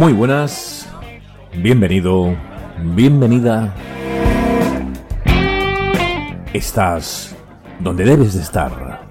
[0.00, 0.88] Muy buenas,
[1.54, 2.34] bienvenido,
[2.94, 3.74] bienvenida.
[6.54, 7.36] Estás
[7.80, 9.02] donde debes de estar.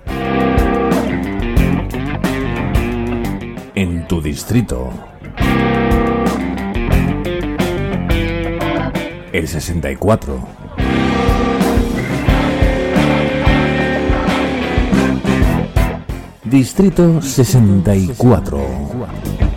[3.75, 4.89] En tu distrito.
[9.32, 10.48] El 64.
[16.45, 19.48] Distrito 64.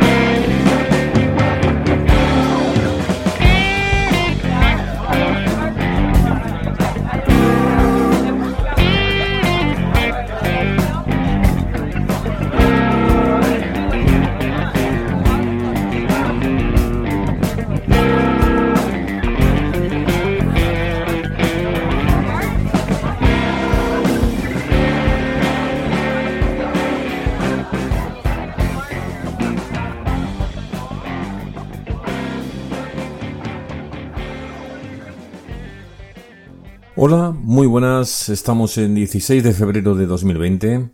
[37.62, 38.28] Muy buenas.
[38.28, 40.91] Estamos en 16 de febrero de 2020.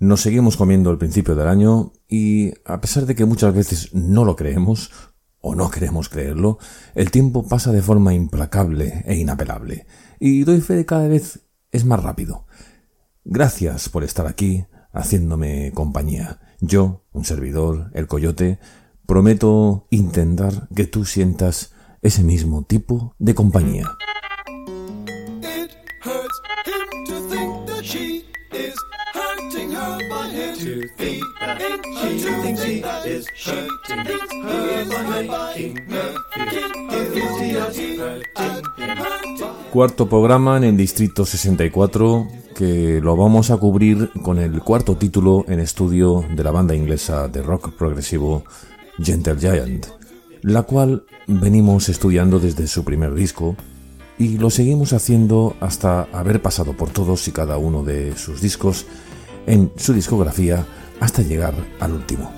[0.00, 4.24] Nos seguimos comiendo el principio del año y a pesar de que muchas veces no
[4.24, 4.90] lo creemos
[5.38, 6.58] o no queremos creerlo,
[6.96, 9.86] el tiempo pasa de forma implacable e inapelable
[10.18, 12.44] y doy fe de cada vez es más rápido.
[13.24, 16.40] Gracias por estar aquí haciéndome compañía.
[16.60, 18.58] Yo, un servidor, el coyote,
[19.06, 23.96] prometo intentar que tú sientas ese mismo tipo de compañía.
[39.72, 45.44] Cuarto programa en el Distrito 64 que lo vamos a cubrir con el cuarto título
[45.48, 48.44] en estudio de la banda inglesa de rock progresivo
[48.98, 49.86] Gentle Giant,
[50.42, 53.56] la cual venimos estudiando desde su primer disco
[54.18, 58.86] y lo seguimos haciendo hasta haber pasado por todos y cada uno de sus discos
[59.46, 60.64] en su discografía
[61.00, 62.30] hasta llegar al último.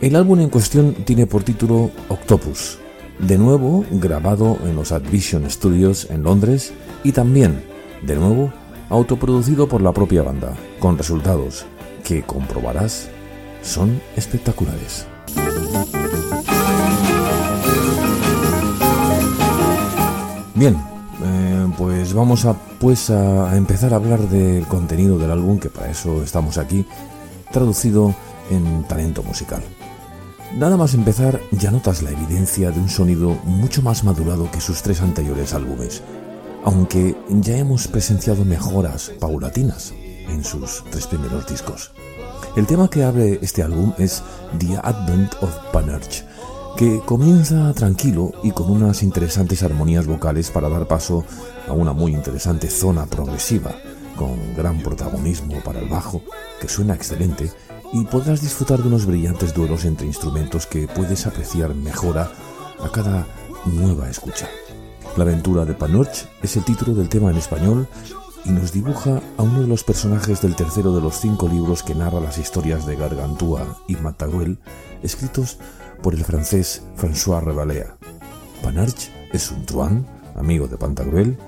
[0.00, 2.78] El álbum en cuestión tiene por título Octopus,
[3.18, 6.72] de nuevo grabado en los Advision Studios en Londres
[7.04, 7.64] y también,
[8.02, 8.52] de nuevo,
[8.90, 11.64] autoproducido por la propia banda, con resultados
[12.04, 13.08] que comprobarás
[13.62, 15.06] son espectaculares.
[20.54, 20.76] Bien,
[21.24, 25.90] eh, pues vamos a, pues a empezar a hablar del contenido del álbum, que para
[25.90, 26.86] eso estamos aquí,
[27.52, 28.14] traducido
[28.50, 29.62] en talento musical.
[30.56, 34.82] Nada más empezar, ya notas la evidencia de un sonido mucho más madurado que sus
[34.82, 36.02] tres anteriores álbumes,
[36.64, 39.92] aunque ya hemos presenciado mejoras paulatinas
[40.28, 41.92] en sus tres primeros discos.
[42.56, 44.22] El tema que abre este álbum es
[44.58, 46.24] The Advent of Panurge,
[46.76, 51.24] que comienza tranquilo y con unas interesantes armonías vocales para dar paso
[51.68, 53.76] a una muy interesante zona progresiva,
[54.16, 56.22] con gran protagonismo para el bajo,
[56.60, 57.52] que suena excelente,
[57.92, 62.32] y podrás disfrutar de unos brillantes duelos entre instrumentos que puedes apreciar mejora
[62.82, 63.24] a cada
[63.66, 64.48] nueva escucha.
[65.16, 67.86] La aventura de Panurge es el título del tema en español
[68.44, 71.94] y nos dibuja a uno de los personajes del tercero de los cinco libros que
[71.94, 74.58] narra las historias de Gargantúa y Mataguel,
[75.04, 75.58] escritos
[76.04, 77.86] por el francés François Rabelais.
[78.62, 80.06] Panarch es un truán,
[80.36, 81.38] amigo de Pantagruel,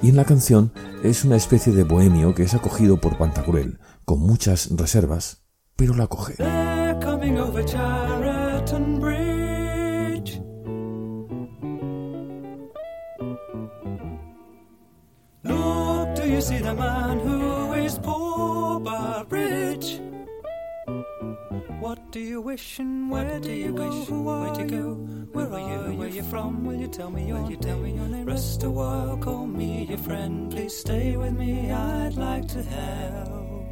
[0.00, 0.72] y en la canción
[1.04, 5.42] es una especie de bohemio que es acogido por Pantagruel, con muchas reservas,
[5.76, 6.36] pero la acoge.
[21.88, 23.88] What do you wish and where what do you go?
[23.88, 24.94] Wish, Who are where you go?
[25.32, 25.96] Where are you?
[25.96, 26.66] Where, are you from?
[26.66, 28.26] Will you tell me your Will you tell me your name?
[28.26, 30.50] Rest a while, call me your friend.
[30.50, 33.64] Please stay with me, I'd like to help.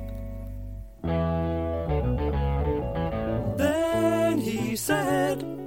[3.59, 5.66] Then he said.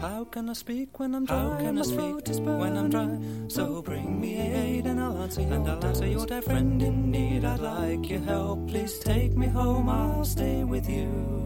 [0.00, 1.36] How can I speak when I'm dry?
[1.36, 3.18] How can I speak when I'm dry?
[3.48, 7.10] So bring me aid and I'll answer your, and I'll answer your dear friend in
[7.10, 7.44] need.
[7.44, 8.68] I'd like your help.
[8.68, 9.88] Please take me home.
[9.88, 11.40] I'll stay with you.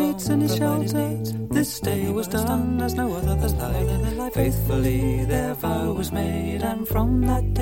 [0.00, 1.08] needs any shelter.
[1.50, 4.34] This day was done as no other than life.
[4.34, 7.59] Faithfully their vow was made, and from that day.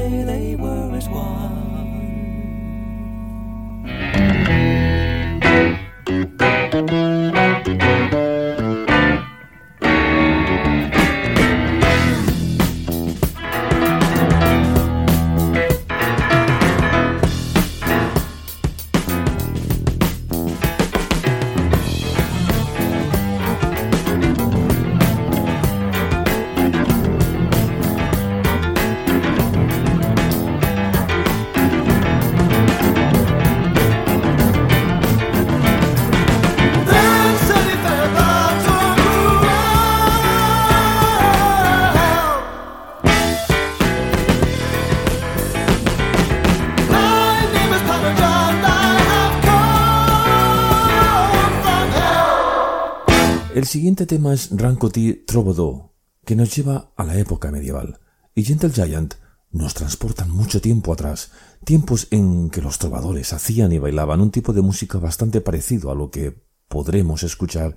[53.69, 55.95] Siguiente tema es Rancoti Trovodó,
[56.25, 58.01] que nos lleva a la época medieval,
[58.35, 59.17] y Gentle Giant
[59.51, 61.33] nos transportan mucho tiempo atrás,
[61.65, 65.95] tiempos en que los trovadores hacían y bailaban un tipo de música bastante parecido a
[65.95, 67.77] lo que podremos escuchar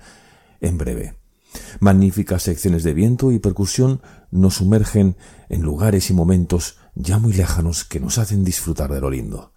[0.61, 1.19] en breve.
[1.81, 5.17] Magníficas secciones de viento y percusión nos sumergen
[5.49, 9.53] en lugares y momentos ya muy lejanos que nos hacen disfrutar de lo lindo.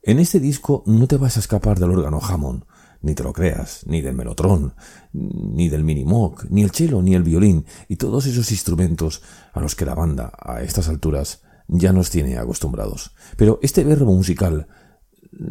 [0.00, 2.66] En este disco no te vas a escapar del órgano Hammond,
[3.04, 4.74] ni te lo creas, ni del melotron,
[5.12, 9.74] ni del minimoc, ni el cello, ni el violín, y todos esos instrumentos a los
[9.74, 13.14] que la banda, a estas alturas, ya nos tiene acostumbrados.
[13.36, 14.68] Pero este verbo musical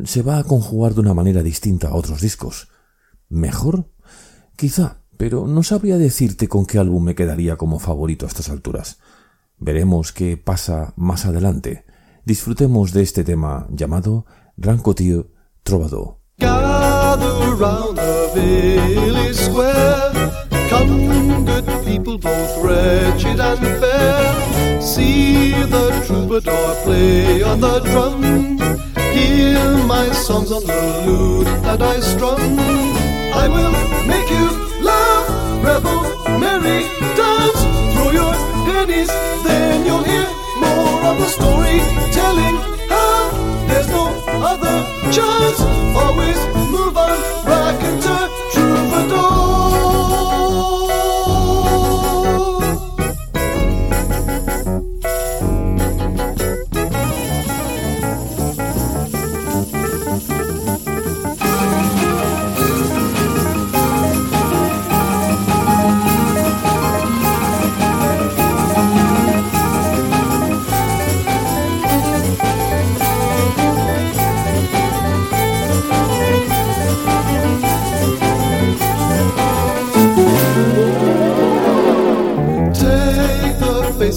[0.04, 2.70] se va a conjugar de una manera distinta a otros discos.
[3.30, 3.92] ¿Mejor?
[4.56, 8.98] Quizá, pero no sabría decirte con qué álbum me quedaría como favorito a estas alturas.
[9.60, 11.86] Veremos qué pasa más adelante.
[12.26, 14.26] Disfrutemos de este tema llamado
[14.58, 15.28] Rancotier
[15.62, 16.18] Trovador.
[17.14, 20.12] Gather round the village square.
[20.68, 24.82] Come, good people, both wretched and fair.
[24.82, 28.24] See the troubadour play on the drum.
[29.14, 32.58] Hear my songs on the lute that I strum.
[33.42, 33.76] I will
[34.08, 34.48] make you
[34.82, 35.30] laugh,
[35.64, 36.02] revel,
[36.40, 36.82] merry,
[37.16, 37.62] dance.
[37.94, 38.34] Throw your
[38.66, 39.12] pennies,
[39.46, 40.28] then you'll hear
[40.58, 41.78] more of the story
[42.12, 42.56] telling
[42.90, 43.30] how
[43.68, 44.06] there's no
[44.52, 44.78] other
[45.12, 45.62] chance.
[45.96, 46.40] Always
[46.72, 46.93] move
[47.74, 48.13] second time.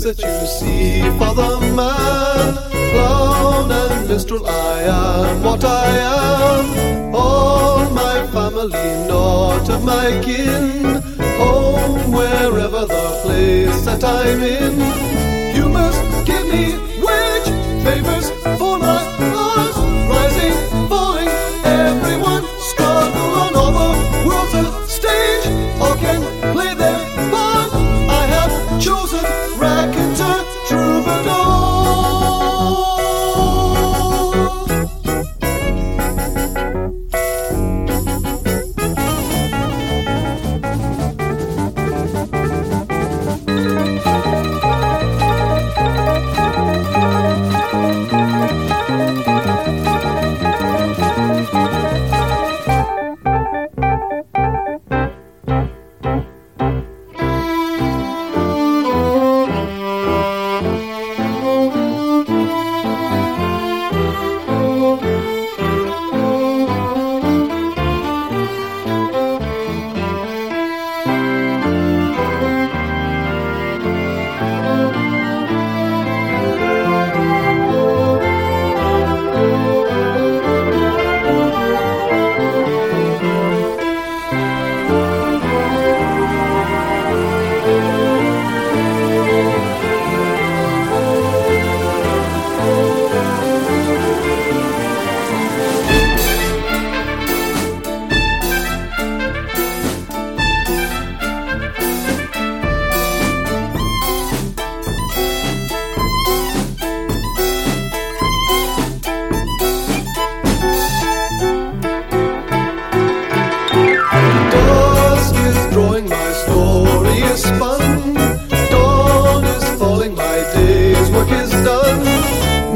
[0.06, 2.54] That you see for the man,
[2.92, 4.46] clown and minstrel.
[4.46, 7.12] I am what I am.
[7.12, 11.02] All my family, not of my kin.
[11.40, 14.76] Home, wherever the place that I'm in.
[15.56, 16.95] You must give me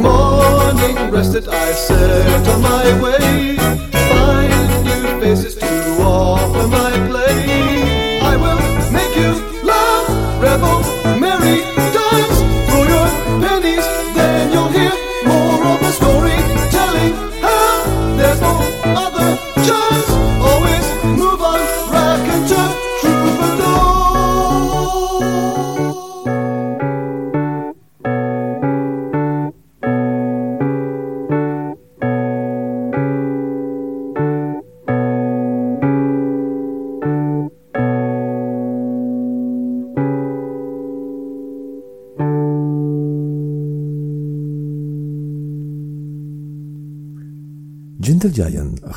[0.01, 3.57] Morning rested, I set on my way.
[3.57, 5.67] Find new faces to
[6.03, 7.50] offer my play.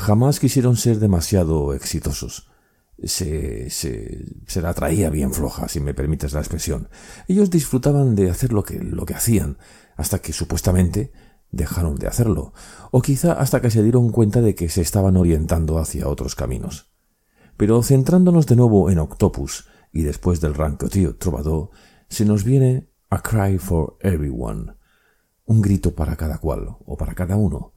[0.04, 2.50] Jamás quisieron ser demasiado exitosos.
[3.02, 6.88] Se, se, se la traía bien floja, si me permites la expresión.
[7.26, 9.58] Ellos disfrutaban de hacer lo que, lo que hacían,
[9.96, 11.12] hasta que supuestamente
[11.50, 12.52] dejaron de hacerlo,
[12.90, 16.92] o quizá hasta que se dieron cuenta de que se estaban orientando hacia otros caminos.
[17.56, 21.70] Pero centrándonos de nuevo en Octopus y después del Rancotío Trovador,
[22.08, 24.74] se nos viene A Cry for Everyone,
[25.46, 27.73] un grito para cada cual o para cada uno.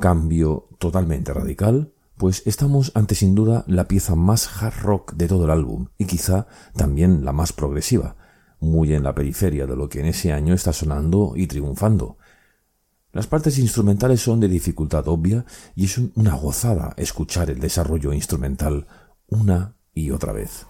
[0.00, 5.44] Cambio totalmente radical, pues estamos ante sin duda la pieza más hard rock de todo
[5.44, 8.16] el álbum y quizá también la más progresiva,
[8.60, 12.18] muy en la periferia de lo que en ese año está sonando y triunfando.
[13.12, 18.86] Las partes instrumentales son de dificultad obvia y es una gozada escuchar el desarrollo instrumental
[19.28, 20.66] una y otra vez.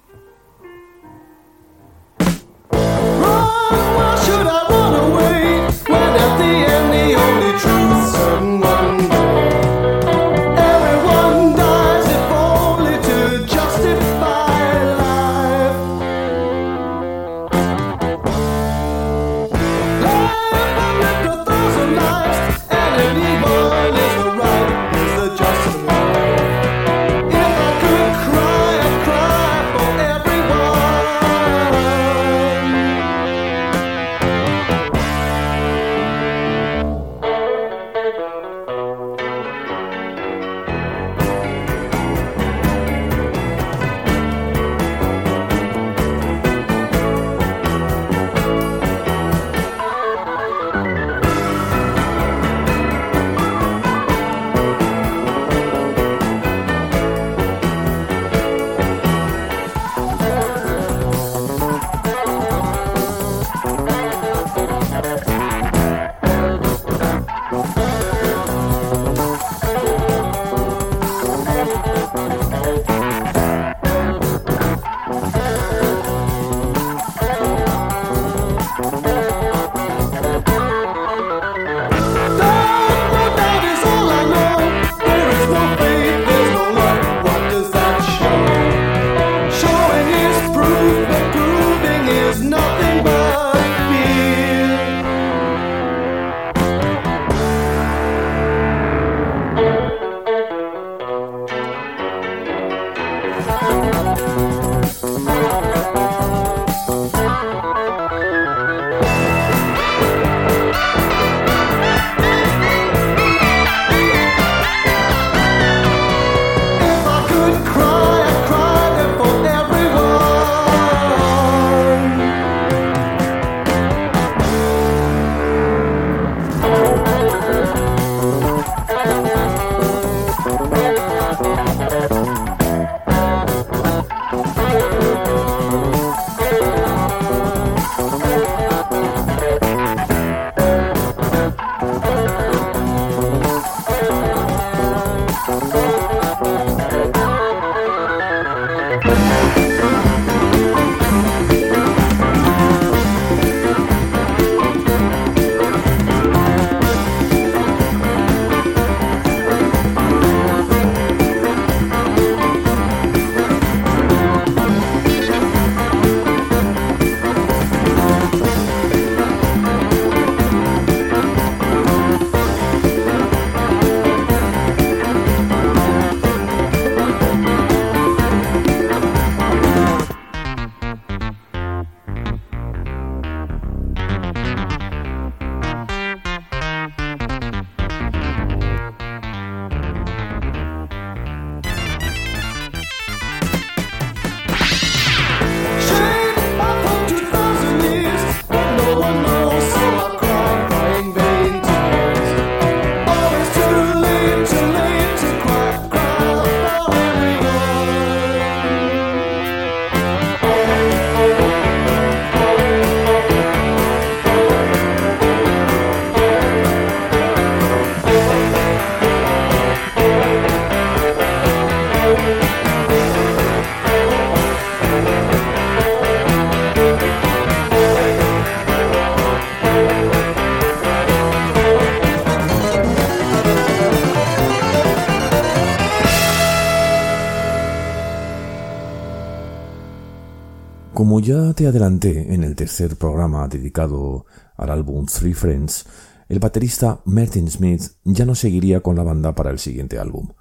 [241.57, 244.27] Como ya te adelanté en el tercer programa dedicado
[244.59, 245.87] al álbum Three Friends,
[246.29, 250.35] el baterista Martin Smith ya no seguiría con la banda para el siguiente álbum.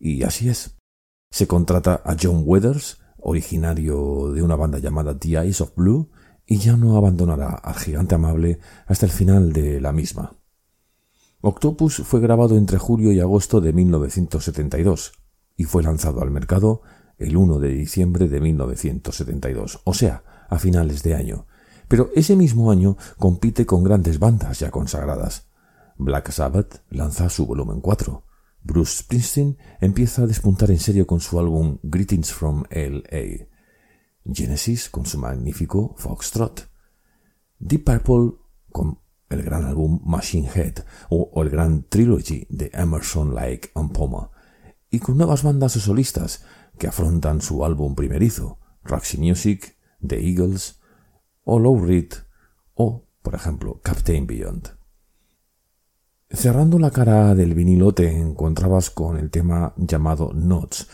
[0.00, 0.76] Y así es.
[1.30, 6.10] Se contrata a John Weathers, originario de una banda llamada The Eyes of Blue,
[6.44, 10.40] y ya no abandonará al gigante amable hasta el final de la misma.
[11.40, 15.12] Octopus fue grabado entre julio y agosto de 1972
[15.56, 16.82] y fue lanzado al mercado
[17.16, 21.46] el 1 de diciembre de 1972, o sea, a finales de año.
[21.88, 25.48] Pero ese mismo año compite con grandes bandas ya consagradas.
[25.96, 28.24] Black Sabbath lanza su volumen 4.
[28.62, 33.46] Bruce Springsteen empieza a despuntar en serio con su álbum Greetings from L.A.
[34.30, 36.68] Genesis con su magnífico Foxtrot.
[37.58, 38.38] Deep Purple
[38.70, 44.30] con el gran álbum Machine Head o, el gran trilogy de Emerson, Lake and Poma.
[44.90, 46.44] Y con nuevas bandas o solistas
[46.78, 50.80] que afrontan su álbum primerizo, Roxy Music, The Eagles,
[51.44, 52.12] o Low Reed,
[52.74, 54.78] o, por ejemplo, Captain Beyond.
[56.30, 60.86] Cerrando la cara del vinilo te encontrabas con el tema llamado Notes,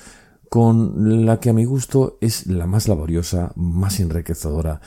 [0.49, 4.81] con la que a mi gusto es la más laboriosa, más enriquecedora,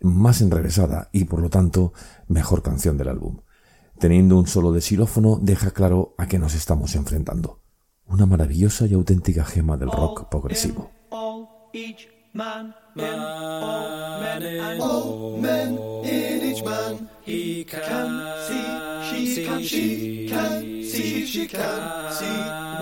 [0.00, 1.92] más enrevesada y por lo tanto
[2.28, 3.42] mejor canción del álbum.
[3.98, 7.60] Teniendo un solo de xilófono deja claro a qué nos estamos enfrentando.
[8.06, 10.90] Una maravillosa y auténtica gema del rock progresivo.
[12.32, 17.08] Man, men, all oh, men, and all men in each man.
[17.22, 17.82] He can,
[18.46, 22.26] see, she can, she can see, she can see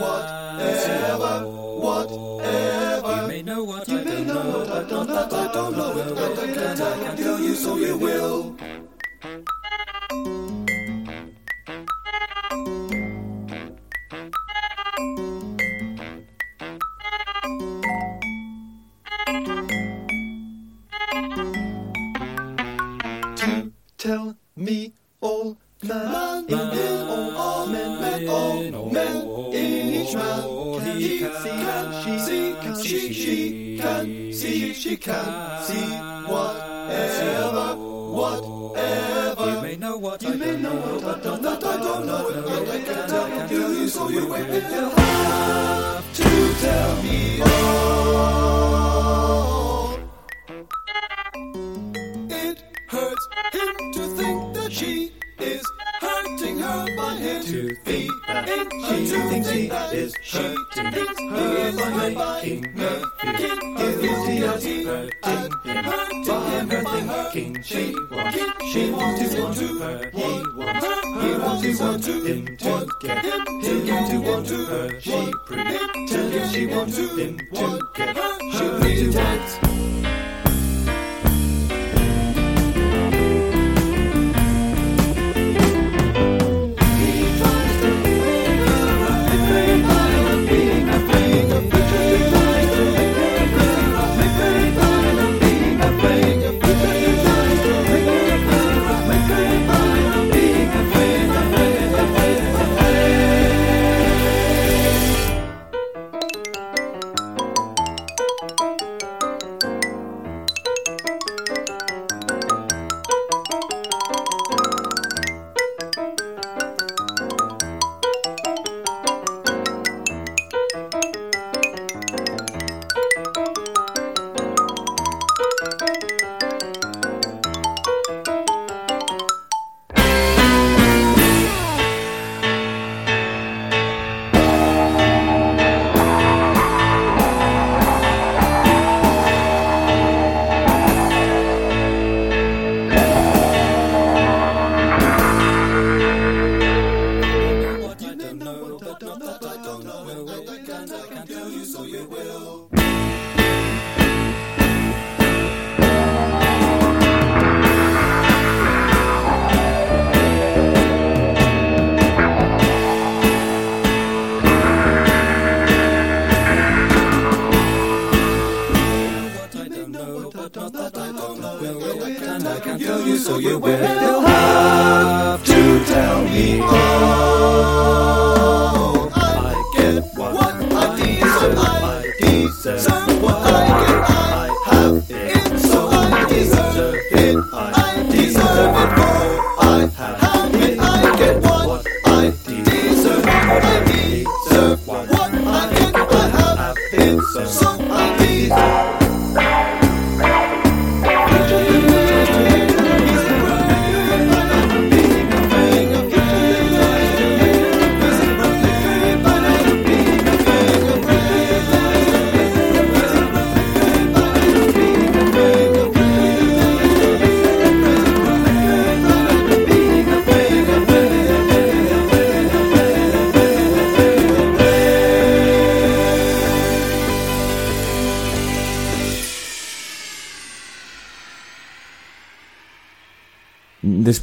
[0.03, 1.47] whatever,
[1.81, 3.23] whatever.
[3.23, 6.15] You may know what you I don't know, but not that I don't know it.
[6.15, 8.58] But I can, I can tell you, so you will.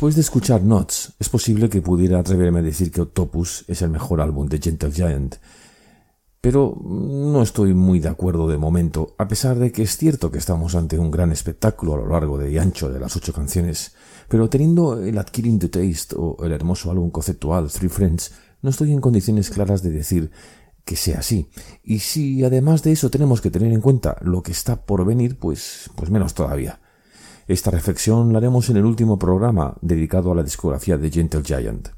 [0.06, 3.90] Después de escuchar Notes, es posible que pudiera atreverme a decir que Octopus es el
[3.90, 5.38] mejor álbum de Gentle Giant.
[6.42, 10.38] Pero no estoy muy de acuerdo de momento, a pesar de que es cierto que
[10.38, 13.96] estamos ante un gran espectáculo a lo largo de y ancho de las ocho canciones,
[14.30, 18.92] pero teniendo el Adquiring the Taste o el hermoso álbum conceptual Three Friends, no estoy
[18.92, 20.30] en condiciones claras de decir
[20.84, 21.50] que sea así.
[21.84, 25.40] Y si además de eso tenemos que tener en cuenta lo que está por venir,
[25.40, 26.80] pues, pues menos todavía.
[27.48, 31.90] Esta reflexión la haremos en el último programa dedicado a la discografía de Gentle Giant.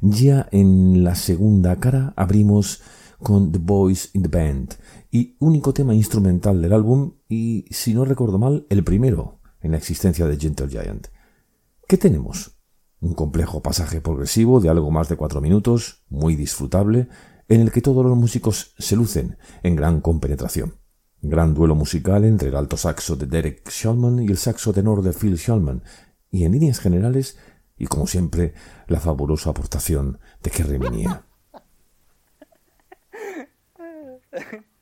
[0.00, 2.82] Ya en la segunda cara abrimos
[3.18, 4.74] con The Boys in the Band,
[5.10, 9.78] y único tema instrumental del álbum, y si no recuerdo mal, el primero en la
[9.78, 11.08] existencia de Gentle Giant.
[11.88, 12.56] ¿Qué tenemos?
[13.00, 17.08] Un complejo pasaje progresivo de algo más de cuatro minutos, muy disfrutable,
[17.48, 20.74] en el que todos los músicos se lucen en gran compenetración.
[21.28, 25.12] Gran duelo musical entre el alto saxo de Derek Shulman y el saxo tenor de
[25.12, 25.82] Phil Shulman,
[26.30, 27.36] y en líneas generales,
[27.76, 28.54] y como siempre,
[28.86, 31.26] la fabulosa aportación de Kerry Minia.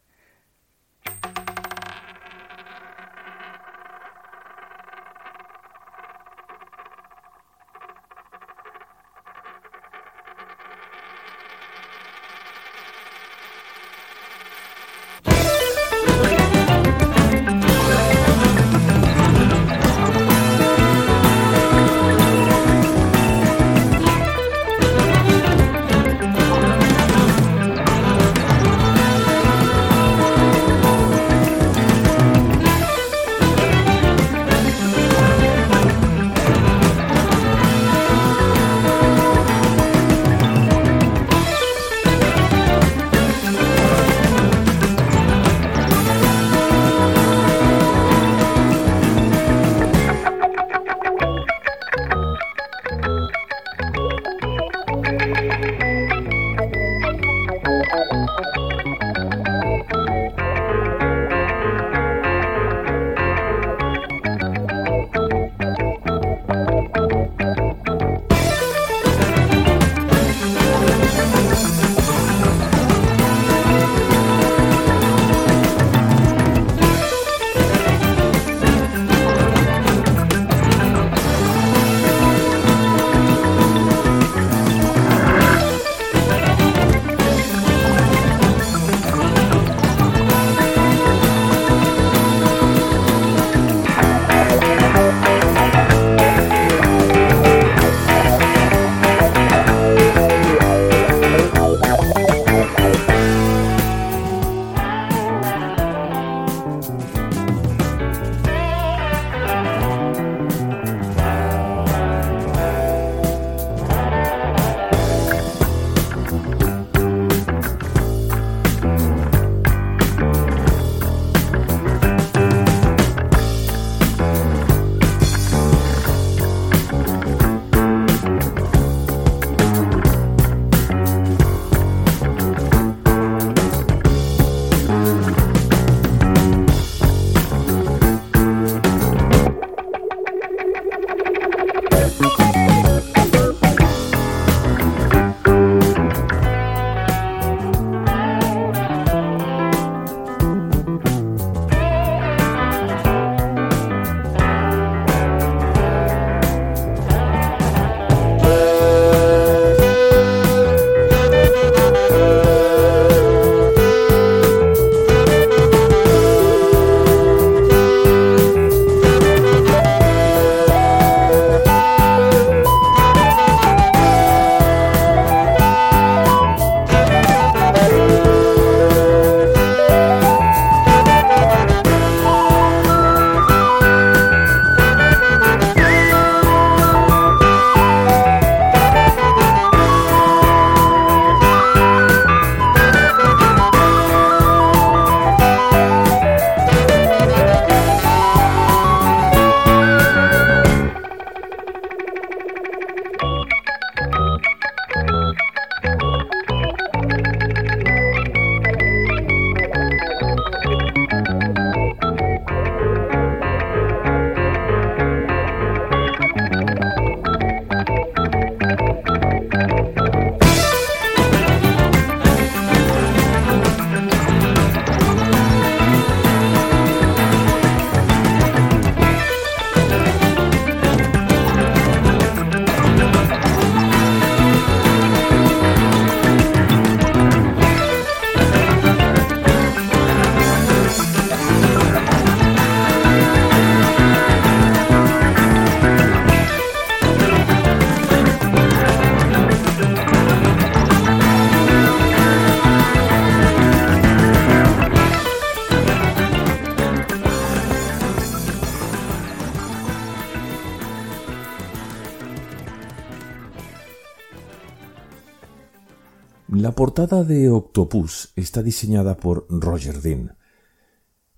[266.84, 270.36] Portada de Octopus está diseñada por Roger Dean,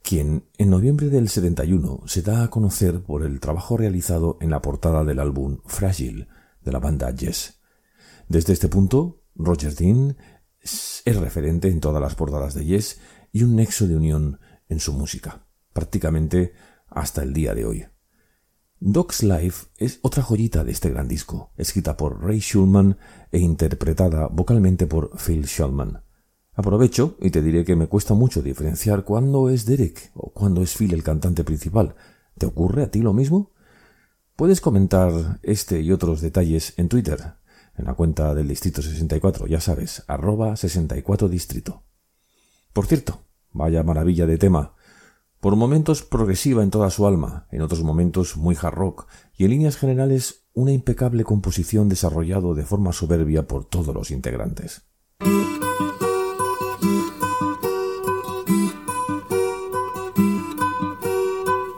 [0.02, 4.60] quien en noviembre del 71 se da a conocer por el trabajo realizado en la
[4.60, 6.26] portada del álbum Fragile
[6.62, 7.60] de la banda Yes.
[8.28, 10.16] Desde este punto, Roger Dean
[10.60, 12.98] es referente en todas las portadas de Yes
[13.30, 16.54] y un nexo de unión en su música, prácticamente
[16.88, 17.86] hasta el día de hoy.
[18.80, 22.98] Dog's Life es otra joyita de este gran disco, escrita por Ray Schulman
[23.36, 26.00] e interpretada vocalmente por Phil Shulman.
[26.54, 30.74] Aprovecho y te diré que me cuesta mucho diferenciar cuándo es Derek o cuándo es
[30.74, 31.96] Phil el cantante principal.
[32.38, 33.52] ¿Te ocurre a ti lo mismo?
[34.36, 37.34] Puedes comentar este y otros detalles en Twitter,
[37.76, 41.82] en la cuenta del Distrito 64, ya sabes, arroba 64 Distrito.
[42.72, 43.20] Por cierto,
[43.52, 44.72] vaya maravilla de tema.
[45.40, 49.50] Por momentos progresiva en toda su alma, en otros momentos muy hard rock, y en
[49.50, 54.82] líneas generales una impecable composición desarrollado de forma soberbia por todos los integrantes.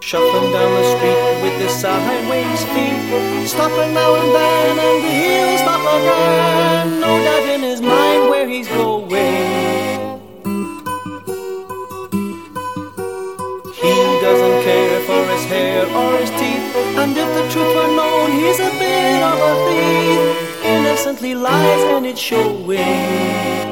[0.01, 5.83] Shuffling down the street with his sideways feet, stopping now and then, and he'll stop
[5.99, 7.01] again.
[7.01, 9.58] No doubt in his mind where he's going.
[17.09, 20.64] And if the truth were known, he's a bit of a thief.
[20.64, 23.67] Innocently lies, and it's showing.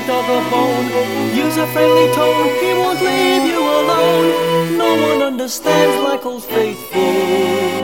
[0.00, 1.34] The dog a bone.
[1.34, 4.76] Use a friendly tone, he won't leave you alone.
[4.76, 7.75] No one understands like Old Faithful.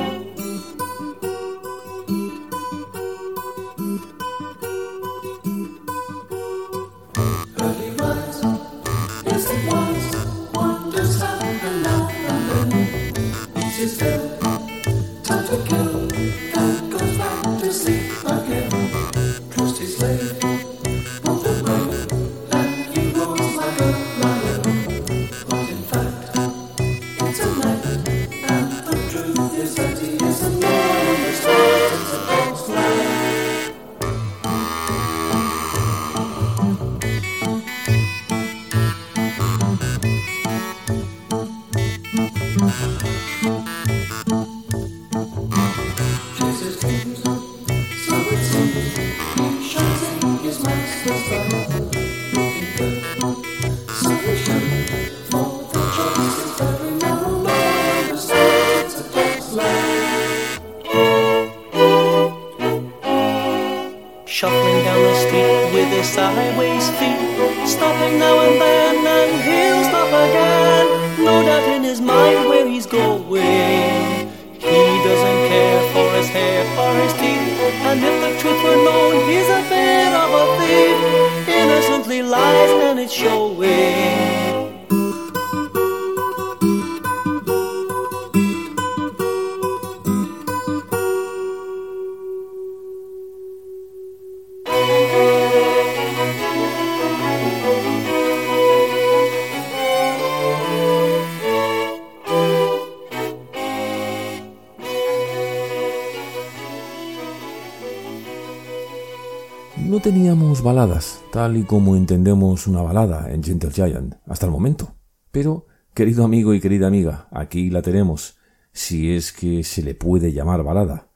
[110.02, 114.96] Teníamos baladas, tal y como entendemos una balada en Gentle Giant, hasta el momento.
[115.30, 118.36] Pero, querido amigo y querida amiga, aquí la tenemos,
[118.72, 121.08] si es que se le puede llamar balada.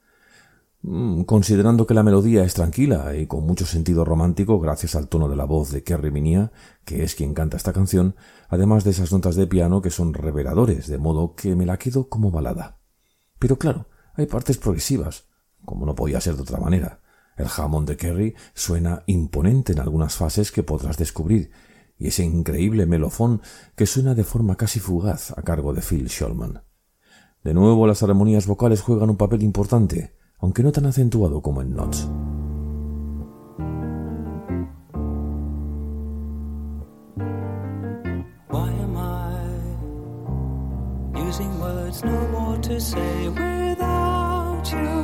[0.83, 5.27] Mm, Considerando que la melodía es tranquila y con mucho sentido romántico gracias al tono
[5.27, 6.53] de la voz de Kerry Minia,
[6.85, 8.15] que es quien canta esta canción,
[8.47, 12.07] además de esas notas de piano que son reveladores, de modo que me la quedo
[12.07, 12.79] como balada.
[13.37, 15.25] Pero claro, hay partes progresivas,
[15.65, 17.01] como no podía ser de otra manera.
[17.37, 21.51] El Hammond de Kerry suena imponente en algunas fases que podrás descubrir,
[21.97, 23.41] y ese increíble melofón
[23.75, 26.63] que suena de forma casi fugaz a cargo de Phil Shulman.
[27.43, 31.73] De nuevo las armonías vocales juegan un papel importante, aunque no tan acentuado como en
[31.73, 32.09] Knots.
[42.03, 44.97] No more to say without you.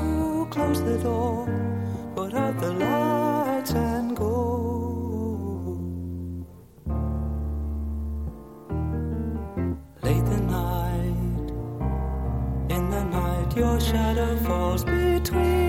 [13.55, 15.62] Your shadow falls between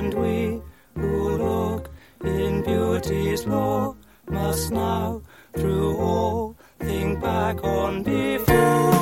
[0.00, 0.62] And we
[0.96, 1.90] who look
[2.24, 3.94] in beauty's law
[4.30, 5.20] must now,
[5.52, 8.92] through all, think back on before.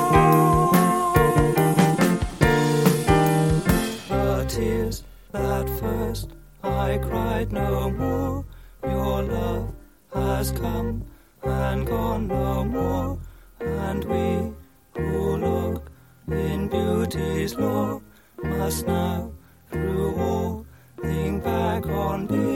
[4.09, 6.27] The tears that first
[6.63, 8.45] I cried no more.
[8.83, 9.73] Your love
[10.13, 11.05] has come
[11.43, 13.17] and gone no more.
[13.61, 14.51] And we
[15.01, 15.89] who look
[16.27, 18.01] in beauty's law
[18.43, 19.31] must now,
[19.71, 20.48] through all,
[21.91, 22.48] on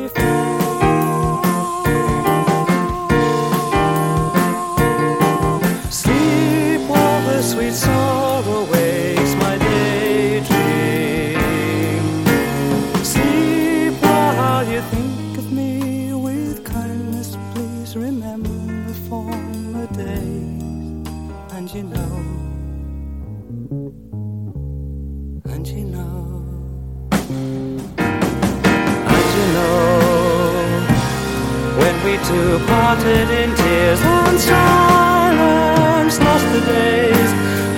[32.95, 37.31] parted in tears and silence, lost the days,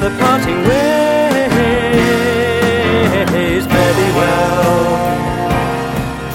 [0.03, 0.93] the parting ways.
[3.71, 4.75] Fare thee well,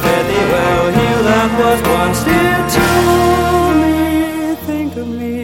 [0.02, 2.86] fare thee well, you that was once dear to
[3.80, 3.96] me.
[4.68, 5.36] Think of me,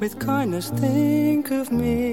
[0.00, 2.05] with kindness, think of me.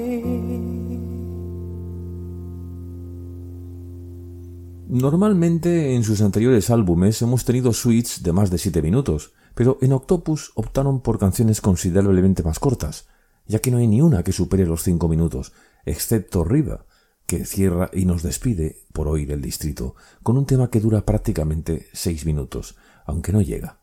[4.93, 9.91] Normalmente en sus anteriores álbumes hemos tenido suites de más de 7 minutos, pero en
[9.91, 13.07] Octopus optaron por canciones considerablemente más cortas,
[13.47, 15.51] ya que no hay ni una que supere los 5 minutos,
[15.83, 16.85] excepto Riva,
[17.25, 21.87] que cierra y nos despide por hoy del distrito, con un tema que dura prácticamente
[21.93, 22.75] 6 minutos,
[23.07, 23.79] aunque no llega.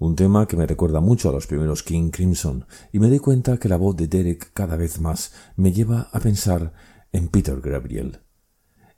[0.00, 3.58] Un tema que me recuerda mucho a los primeros King Crimson, y me doy cuenta
[3.58, 6.72] que la voz de Derek cada vez más me lleva a pensar
[7.12, 8.18] en Peter Gabriel.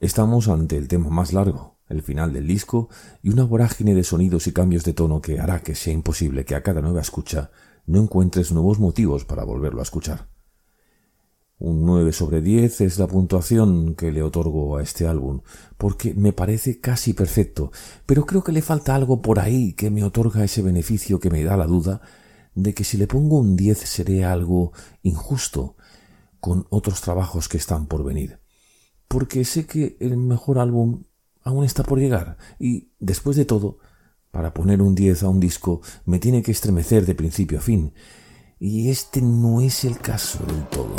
[0.00, 2.88] Estamos ante el tema más largo, el final del disco,
[3.22, 6.54] y una vorágine de sonidos y cambios de tono que hará que sea imposible que
[6.54, 7.50] a cada nueva escucha
[7.84, 10.30] no encuentres nuevos motivos para volverlo a escuchar.
[11.58, 15.42] Un 9 sobre 10 es la puntuación que le otorgo a este álbum,
[15.76, 17.70] porque me parece casi perfecto,
[18.06, 21.44] pero creo que le falta algo por ahí que me otorga ese beneficio que me
[21.44, 22.00] da la duda
[22.54, 24.72] de que si le pongo un 10 seré algo
[25.02, 25.76] injusto
[26.40, 28.39] con otros trabajos que están por venir.
[29.10, 31.02] Porque sé que el mejor álbum
[31.42, 33.78] aún está por llegar y, después de todo,
[34.30, 37.92] para poner un 10 a un disco me tiene que estremecer de principio a fin,
[38.60, 40.94] y este no es el caso del todo.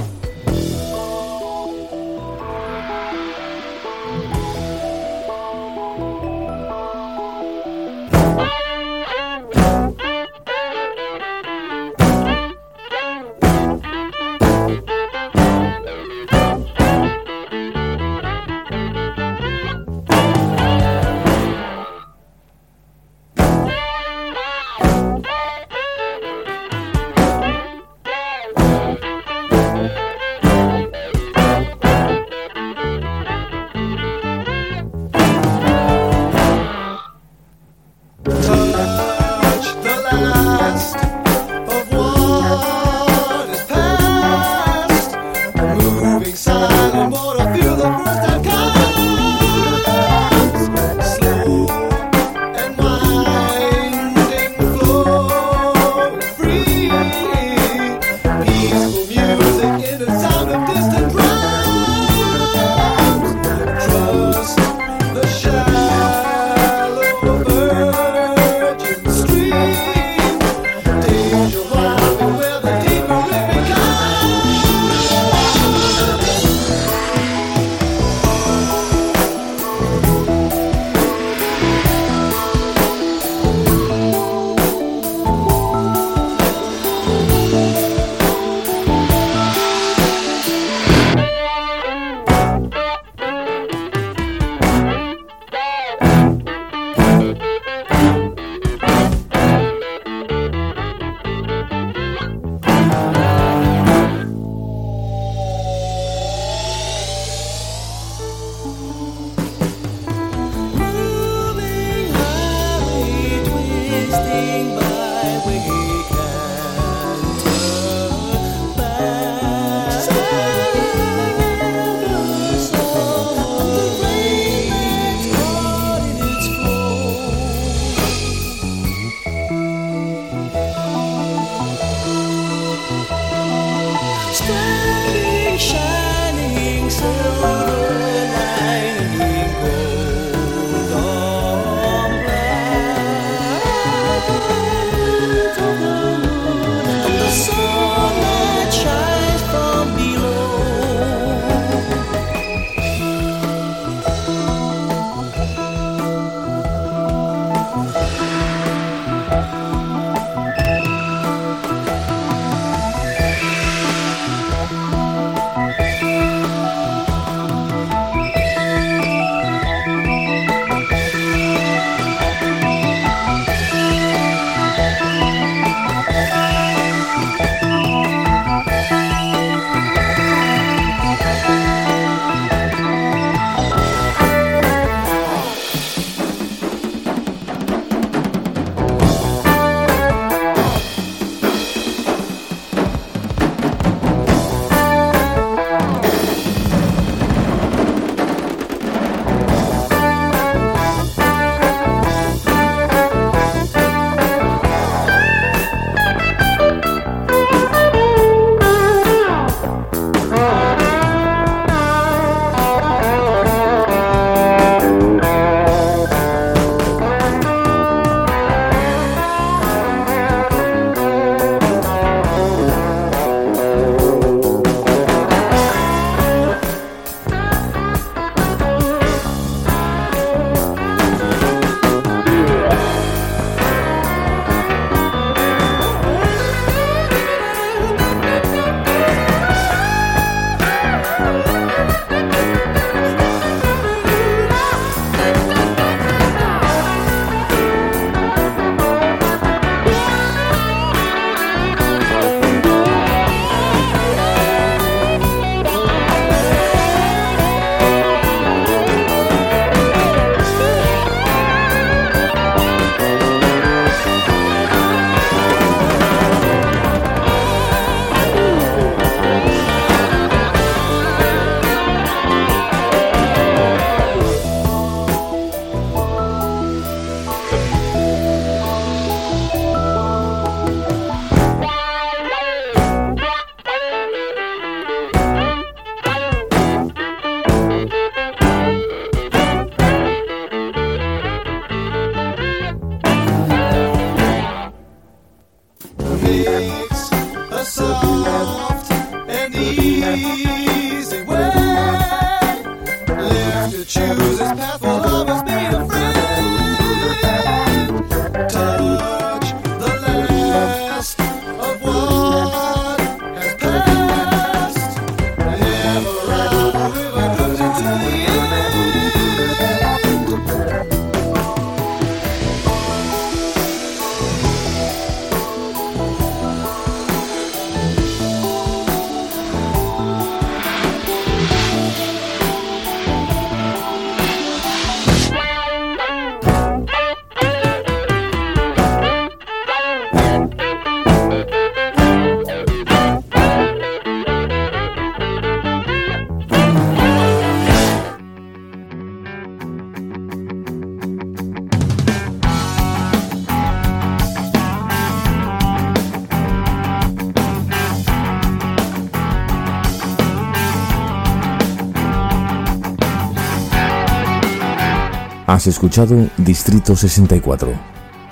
[365.61, 367.71] Has escuchado Distrito 64.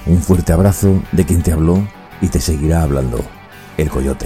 [0.08, 1.88] Un fuerte abrazo de quien te habló
[2.22, 3.24] y te seguirá hablando,
[3.78, 4.26] el Coyote.